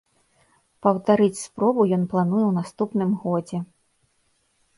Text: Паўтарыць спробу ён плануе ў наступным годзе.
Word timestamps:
Паўтарыць 0.85 1.37
спробу 1.47 1.85
ён 1.99 2.07
плануе 2.15 2.41
ў 2.47 2.53
наступным 2.59 3.11
годзе. 3.27 3.59